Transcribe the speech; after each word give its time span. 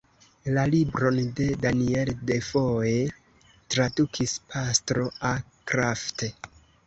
La 0.53 0.61
libron 0.69 1.17
de 1.39 1.45
Daniel 1.65 2.11
Defoe 2.29 2.95
tradukis 3.75 4.33
Pastro 4.55 5.07
A. 5.33 5.37
Krafft. 5.73 6.27